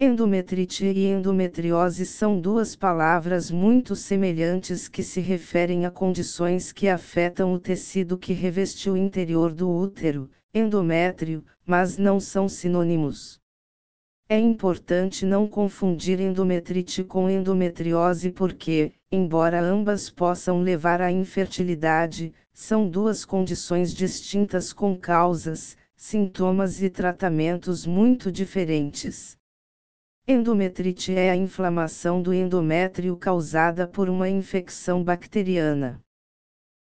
Endometrite 0.00 0.86
e 0.86 1.06
endometriose 1.06 2.06
são 2.06 2.40
duas 2.40 2.76
palavras 2.76 3.50
muito 3.50 3.96
semelhantes 3.96 4.86
que 4.86 5.02
se 5.02 5.20
referem 5.20 5.84
a 5.84 5.90
condições 5.90 6.70
que 6.70 6.88
afetam 6.88 7.52
o 7.52 7.58
tecido 7.58 8.16
que 8.16 8.32
reveste 8.32 8.88
o 8.88 8.96
interior 8.96 9.52
do 9.52 9.68
útero, 9.68 10.30
endométrio, 10.54 11.44
mas 11.66 11.98
não 11.98 12.20
são 12.20 12.48
sinônimos. 12.48 13.40
É 14.28 14.38
importante 14.38 15.26
não 15.26 15.48
confundir 15.48 16.20
endometrite 16.20 17.02
com 17.02 17.28
endometriose 17.28 18.30
porque, 18.30 18.92
embora 19.10 19.60
ambas 19.60 20.08
possam 20.08 20.60
levar 20.62 21.02
à 21.02 21.10
infertilidade, 21.10 22.32
são 22.52 22.88
duas 22.88 23.24
condições 23.24 23.92
distintas 23.92 24.72
com 24.72 24.96
causas, 24.96 25.76
sintomas 25.96 26.80
e 26.80 26.88
tratamentos 26.88 27.84
muito 27.84 28.30
diferentes. 28.30 29.37
Endometrite 30.30 31.14
é 31.14 31.30
a 31.30 31.34
inflamação 31.34 32.20
do 32.20 32.34
endométrio 32.34 33.16
causada 33.16 33.88
por 33.88 34.10
uma 34.10 34.28
infecção 34.28 35.02
bacteriana. 35.02 36.02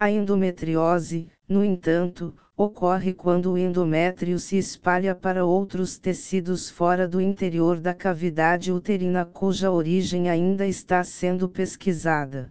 A 0.00 0.10
endometriose, 0.10 1.28
no 1.46 1.62
entanto, 1.62 2.34
ocorre 2.56 3.12
quando 3.12 3.52
o 3.52 3.58
endométrio 3.58 4.38
se 4.38 4.56
espalha 4.56 5.14
para 5.14 5.44
outros 5.44 5.98
tecidos 5.98 6.70
fora 6.70 7.06
do 7.06 7.20
interior 7.20 7.78
da 7.78 7.92
cavidade 7.92 8.72
uterina 8.72 9.26
cuja 9.26 9.70
origem 9.70 10.30
ainda 10.30 10.66
está 10.66 11.04
sendo 11.04 11.46
pesquisada. 11.46 12.50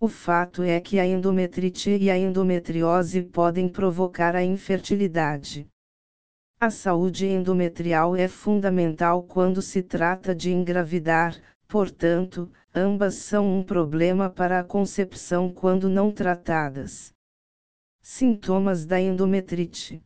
O 0.00 0.08
fato 0.08 0.64
é 0.64 0.80
que 0.80 0.98
a 0.98 1.06
endometrite 1.06 1.90
e 1.90 2.10
a 2.10 2.18
endometriose 2.18 3.22
podem 3.22 3.68
provocar 3.68 4.34
a 4.34 4.42
infertilidade. 4.42 5.68
A 6.64 6.70
saúde 6.70 7.26
endometrial 7.26 8.16
é 8.16 8.26
fundamental 8.26 9.22
quando 9.22 9.60
se 9.60 9.82
trata 9.82 10.34
de 10.34 10.50
engravidar, 10.50 11.36
portanto, 11.68 12.50
ambas 12.74 13.16
são 13.16 13.58
um 13.58 13.62
problema 13.62 14.30
para 14.30 14.60
a 14.60 14.64
concepção 14.64 15.52
quando 15.52 15.90
não 15.90 16.10
tratadas. 16.10 17.12
Sintomas 18.00 18.86
da 18.86 18.98
endometrite: 18.98 20.02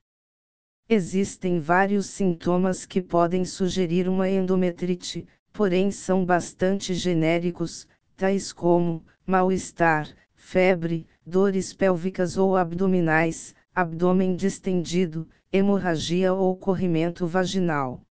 Existem 0.88 1.60
vários 1.60 2.06
sintomas 2.06 2.84
que 2.84 3.00
podem 3.00 3.44
sugerir 3.44 4.08
uma 4.08 4.28
endometrite, 4.28 5.28
porém 5.52 5.92
são 5.92 6.24
bastante 6.24 6.92
genéricos, 6.92 7.86
tais 8.16 8.52
como 8.52 9.06
mal-estar, 9.24 10.12
febre, 10.34 11.06
dores 11.24 11.72
pélvicas 11.72 12.36
ou 12.36 12.56
abdominais, 12.56 13.54
abdômen 13.80 14.34
distendido, 14.34 15.28
hemorragia 15.52 16.32
ou 16.32 16.56
corrimento 16.56 17.28
vaginal. 17.28 18.02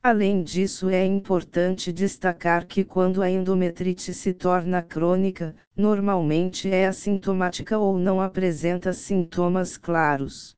Além 0.00 0.44
disso, 0.44 0.88
é 0.88 1.04
importante 1.04 1.92
destacar 1.92 2.64
que 2.64 2.84
quando 2.84 3.20
a 3.20 3.28
endometrite 3.28 4.14
se 4.14 4.32
torna 4.32 4.80
crônica, 4.80 5.56
normalmente 5.76 6.70
é 6.70 6.86
assintomática 6.86 7.76
ou 7.76 7.98
não 7.98 8.20
apresenta 8.20 8.92
sintomas 8.92 9.76
claros. 9.76 10.54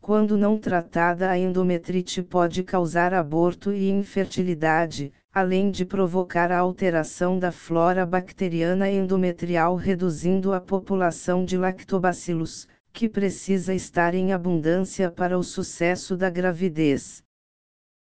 Quando 0.00 0.38
não 0.38 0.56
tratada, 0.56 1.28
a 1.28 1.36
endometrite 1.36 2.22
pode 2.22 2.62
causar 2.62 3.12
aborto 3.12 3.70
e 3.70 3.90
infertilidade, 3.90 5.12
além 5.30 5.70
de 5.70 5.84
provocar 5.84 6.50
a 6.50 6.58
alteração 6.58 7.38
da 7.38 7.52
flora 7.52 8.06
bacteriana 8.06 8.88
endometrial, 8.88 9.76
reduzindo 9.76 10.54
a 10.54 10.60
população 10.62 11.44
de 11.44 11.58
lactobacilos, 11.58 12.66
que 12.96 13.10
precisa 13.10 13.74
estar 13.74 14.14
em 14.14 14.32
abundância 14.32 15.10
para 15.10 15.38
o 15.38 15.42
sucesso 15.42 16.16
da 16.16 16.30
gravidez. 16.30 17.22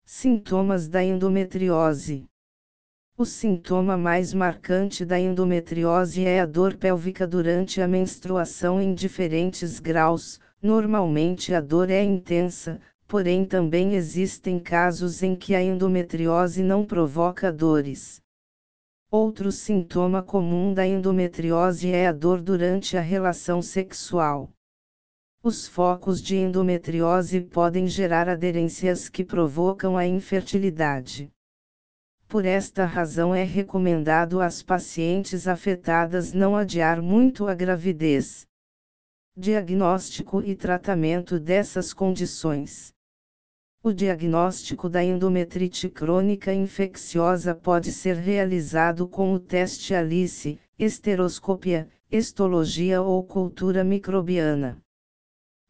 Sintomas 0.03 0.87
da 0.87 1.03
endometriose: 1.03 2.25
O 3.15 3.23
sintoma 3.23 3.95
mais 3.95 4.33
marcante 4.33 5.05
da 5.05 5.19
endometriose 5.19 6.25
é 6.25 6.39
a 6.39 6.45
dor 6.47 6.75
pélvica 6.75 7.27
durante 7.27 7.79
a 7.79 7.87
menstruação 7.87 8.81
em 8.81 8.95
diferentes 8.95 9.79
graus. 9.79 10.39
Normalmente 10.59 11.53
a 11.53 11.61
dor 11.61 11.91
é 11.91 12.03
intensa, 12.03 12.81
porém 13.07 13.45
também 13.45 13.93
existem 13.93 14.57
casos 14.57 15.21
em 15.21 15.35
que 15.35 15.53
a 15.53 15.61
endometriose 15.61 16.63
não 16.63 16.83
provoca 16.83 17.53
dores. 17.53 18.19
Outro 19.11 19.51
sintoma 19.51 20.23
comum 20.23 20.73
da 20.73 20.87
endometriose 20.87 21.91
é 21.91 22.07
a 22.07 22.11
dor 22.11 22.41
durante 22.41 22.97
a 22.97 23.01
relação 23.01 23.61
sexual. 23.61 24.51
Os 25.41 25.65
focos 25.65 26.21
de 26.21 26.35
endometriose 26.35 27.39
podem 27.39 27.87
gerar 27.87 28.27
aderências 28.27 29.07
que 29.07 29.23
provocam 29.23 29.95
a 29.95 30.05
infertilidade. 30.05 31.31
Por 32.27 32.43
esta 32.43 32.83
razão 32.83 33.33
é 33.33 33.45
recomendado 33.45 34.41
às 34.41 34.61
pacientes 34.61 35.47
afetadas 35.47 36.33
não 36.33 36.57
adiar 36.57 37.01
muito 37.01 37.47
a 37.47 37.55
gravidez. 37.55 38.45
Diagnóstico 39.33 40.41
e 40.41 40.57
tratamento 40.57 41.39
dessas 41.39 41.93
condições. 41.93 42.93
O 43.81 43.93
diagnóstico 43.93 44.89
da 44.89 45.01
endometrite 45.01 45.87
crônica 45.87 46.53
infecciosa 46.53 47.55
pode 47.55 47.93
ser 47.93 48.17
realizado 48.17 49.07
com 49.07 49.33
o 49.33 49.39
teste 49.39 49.95
ALICE, 49.95 50.59
esteroscopia, 50.77 51.87
histologia 52.11 53.01
ou 53.01 53.23
cultura 53.23 53.85
microbiana 53.85 54.77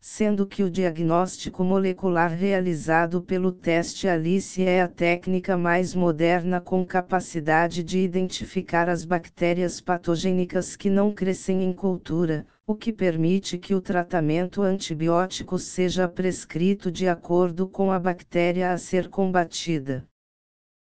sendo 0.02 0.48
que 0.48 0.64
o 0.64 0.70
diagnóstico 0.70 1.64
molecular 1.64 2.32
realizado 2.32 3.22
pelo 3.22 3.52
teste 3.52 4.08
ALICE 4.08 4.64
é 4.64 4.82
a 4.82 4.88
técnica 4.88 5.58
mais 5.58 5.94
moderna 5.94 6.62
com 6.62 6.86
capacidade 6.86 7.84
de 7.84 8.00
identificar 8.00 8.90
as 8.90 9.04
bactérias 9.06 9.82
patogênicas 9.82 10.76
que 10.76 10.90
não 10.90 11.14
crescem 11.14 11.64
em 11.64 11.74
cultura, 11.74 12.48
o 12.66 12.74
que 12.74 12.94
permite 12.94 13.58
que 13.58 13.76
o 13.76 13.82
tratamento 13.82 14.62
antibiótico 14.62 15.60
seja 15.60 16.08
prescrito 16.08 16.92
de 16.92 17.08
acordo 17.08 17.68
com 17.68 17.92
a 17.92 18.00
bactéria 18.00 18.72
a 18.72 18.78
ser 18.78 19.10
combatida. 19.10 20.09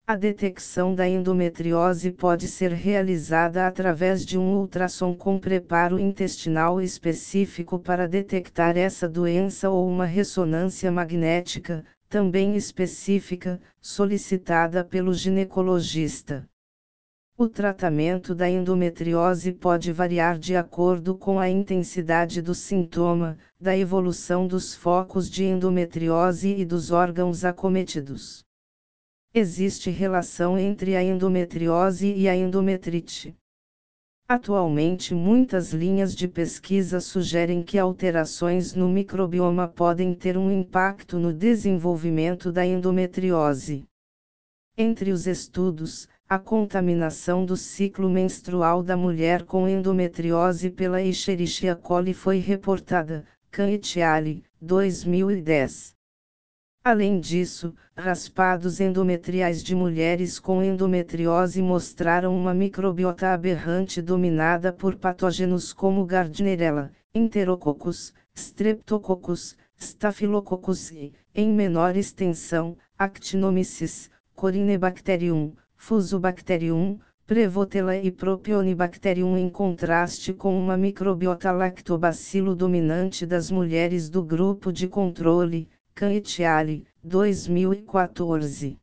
A 0.10 0.16
detecção 0.16 0.96
da 0.96 1.08
endometriose 1.08 2.12
pode 2.12 2.48
ser 2.48 2.72
realizada 2.72 3.68
através 3.68 4.26
de 4.26 4.40
um 4.40 4.58
ultrassom 4.58 5.14
com 5.14 5.38
preparo 5.38 6.00
intestinal 6.00 6.82
específico 6.82 7.78
para 7.78 8.08
detectar 8.08 8.76
essa 8.76 9.08
doença 9.08 9.70
ou 9.70 9.88
uma 9.88 10.06
ressonância 10.06 10.92
magnética, 10.92 11.86
também 12.10 12.56
específica, 12.56 13.62
solicitada 13.80 14.84
pelo 14.84 15.14
ginecologista. 15.14 16.44
O 17.38 17.48
tratamento 17.48 18.34
da 18.34 18.50
endometriose 18.50 19.52
pode 19.52 19.92
variar 19.92 20.40
de 20.40 20.56
acordo 20.56 21.16
com 21.16 21.38
a 21.38 21.48
intensidade 21.48 22.42
do 22.42 22.56
sintoma, 22.56 23.38
da 23.62 23.78
evolução 23.78 24.48
dos 24.48 24.74
focos 24.74 25.30
de 25.30 25.44
endometriose 25.44 26.56
e 26.56 26.66
dos 26.66 26.90
órgãos 26.90 27.46
acometidos. 27.46 28.44
Existe 29.32 29.92
relação 29.92 30.58
entre 30.58 30.96
a 30.96 31.04
endometriose 31.04 32.12
e 32.12 32.28
a 32.28 32.36
endometrite. 32.36 33.38
Atualmente, 34.28 35.14
muitas 35.14 35.72
linhas 35.72 36.16
de 36.16 36.28
pesquisa 36.28 37.00
sugerem 37.00 37.62
que 37.62 37.78
alterações 37.78 38.74
no 38.74 38.90
microbioma 38.90 39.68
podem 39.68 40.16
ter 40.16 40.36
um 40.36 40.52
impacto 40.52 41.20
no 41.20 41.32
desenvolvimento 41.32 42.52
da 42.52 42.66
endometriose. 42.66 43.86
Entre 44.76 45.12
os 45.12 45.28
estudos, 45.28 46.08
a 46.28 46.40
contaminação 46.40 47.46
do 47.46 47.56
ciclo 47.56 48.10
menstrual 48.10 48.82
da 48.82 48.98
mulher 48.98 49.44
com 49.44 49.70
endometriose 49.70 50.72
pela 50.72 51.04
Escherichia 51.04 51.76
coli 51.76 52.16
foi 52.16 52.40
reportada, 52.40 53.28
Can 53.52 53.70
et 53.70 54.02
al., 54.02 54.42
2010. 54.60 55.99
Além 56.82 57.20
disso, 57.20 57.76
raspados 57.96 58.80
endometriais 58.80 59.62
de 59.62 59.76
mulheres 59.76 60.40
com 60.40 60.64
endometriose 60.64 61.62
mostraram 61.62 62.36
uma 62.36 62.54
microbiota 62.54 63.34
aberrante 63.34 64.02
dominada 64.02 64.72
por 64.72 64.96
patógenos 64.96 65.74
como 65.74 66.06
Gardnerella, 66.06 66.92
Enterococcus, 67.14 68.14
Streptococcus, 68.34 69.58
Staphylococcus 69.78 70.90
e, 70.92 71.14
em 71.36 71.52
menor 71.54 71.98
extensão, 71.98 72.78
Actinomyces, 72.98 74.10
Corynebacterium, 74.34 75.54
Fusobacterium, 75.76 76.98
Prevotella 77.28 77.98
e 77.98 78.10
Propionibacterium 78.10 79.38
em 79.38 79.50
contraste 79.50 80.34
com 80.34 80.58
uma 80.58 80.78
microbiota 80.78 81.52
lactobacilo 81.52 82.56
dominante 82.56 83.26
das 83.26 83.52
mulheres 83.52 84.10
do 84.10 84.24
grupo 84.24 84.72
de 84.72 84.88
controle, 84.88 85.70
Caetiali, 86.00 86.86
2014. 87.04 88.78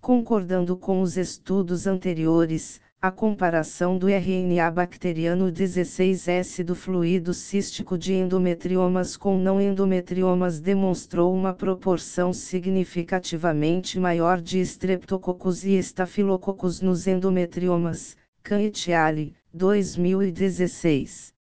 Concordando 0.00 0.76
com 0.76 1.00
os 1.00 1.16
estudos 1.16 1.86
anteriores, 1.86 2.80
a 3.00 3.12
comparação 3.12 3.96
do 3.96 4.08
RNA 4.08 4.68
bacteriano 4.72 5.52
16S 5.52 6.64
do 6.64 6.74
fluido 6.74 7.32
cístico 7.32 7.96
de 7.96 8.12
endometriomas 8.12 9.16
com 9.16 9.38
não 9.38 9.60
endometriomas 9.60 10.58
demonstrou 10.58 11.32
uma 11.32 11.54
proporção 11.54 12.32
significativamente 12.32 13.96
maior 14.00 14.40
de 14.40 14.58
Streptococcus 14.58 15.62
e 15.62 15.78
Staphylococcus 15.78 16.80
nos 16.80 17.06
endometriomas, 17.06 18.16
Can 18.42 18.62
et 18.62 18.88
al. 18.90 19.30
2016. 19.54 21.35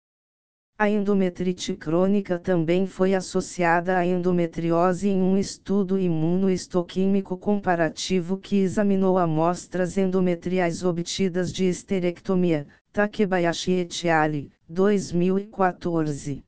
A 0.81 0.89
endometrite 0.89 1.75
crônica 1.75 2.39
também 2.39 2.88
foi 2.88 3.13
associada 3.13 4.00
à 4.00 4.04
endometriose 4.04 5.10
em 5.10 5.22
um 5.22 5.38
estudo 5.38 5.95
imunoistoquímico 6.00 7.38
comparativo 7.38 8.36
que 8.36 8.56
examinou 8.56 9.19
amostras 9.19 9.95
endometriais 9.95 10.83
obtidas 10.83 11.54
de 11.54 11.66
esterectomia, 11.66 12.66
Takebayashi 12.92 13.74
et 13.74 14.10
al., 14.10 14.48
2014. 14.68 16.44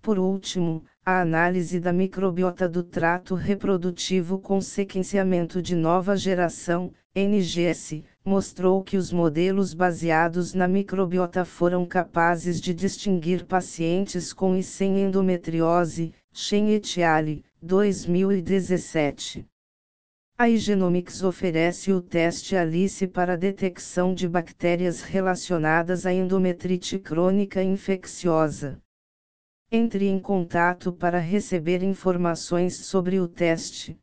Por 0.00 0.20
último, 0.20 0.84
a 1.04 1.20
análise 1.20 1.80
da 1.80 1.92
microbiota 1.92 2.68
do 2.68 2.84
trato 2.84 3.34
reprodutivo 3.34 4.38
com 4.38 4.60
sequenciamento 4.60 5.60
de 5.60 5.74
nova 5.74 6.16
geração, 6.16 6.92
NGS, 7.12 8.04
mostrou 8.24 8.82
que 8.82 8.96
os 8.96 9.12
modelos 9.12 9.74
baseados 9.74 10.54
na 10.54 10.68
microbiota 10.68 11.44
foram 11.44 11.84
capazes 11.84 12.60
de 12.60 12.72
distinguir 12.72 13.44
pacientes 13.44 14.32
com 14.32 14.56
e 14.56 14.62
sem 14.62 15.00
endometriose, 15.00 16.14
Shen 16.32 16.70
et 16.72 17.02
al., 17.02 17.42
2017. 17.60 19.46
A 20.38 20.48
Igenomics 20.48 21.22
oferece 21.22 21.92
o 21.92 22.00
teste 22.00 22.56
ALICE 22.56 23.06
para 23.06 23.36
detecção 23.36 24.14
de 24.14 24.28
bactérias 24.28 25.02
relacionadas 25.02 26.06
à 26.06 26.12
endometrite 26.12 26.98
crônica 26.98 27.62
infecciosa. 27.62 28.80
Entre 29.70 30.08
em 30.08 30.18
contato 30.18 30.92
para 30.92 31.18
receber 31.18 31.82
informações 31.82 32.76
sobre 32.76 33.20
o 33.20 33.28
teste. 33.28 33.96